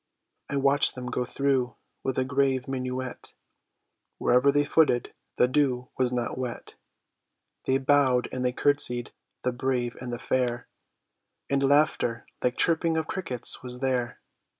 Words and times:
I 0.49 0.55
watched 0.55 0.95
them 0.95 1.11
go 1.11 1.23
through 1.23 1.75
with 2.03 2.17
a 2.17 2.25
grave 2.25 2.67
minuet; 2.67 3.35
Wherever 4.17 4.51
they 4.51 4.65
footed 4.65 5.13
the 5.37 5.47
dew 5.47 5.91
was 5.95 6.11
not 6.11 6.39
wet; 6.39 6.73
They 7.65 7.77
bowed 7.77 8.27
and 8.31 8.43
they 8.43 8.51
curtsied, 8.51 9.11
the 9.43 9.51
brave 9.51 9.95
and 10.01 10.11
the 10.11 10.17
fair; 10.17 10.67
And 11.51 11.61
laughter 11.61 12.25
like 12.43 12.57
chirping 12.57 12.97
of 12.97 13.05
crickets 13.05 13.61
was 13.61 13.79
there. 13.79 14.19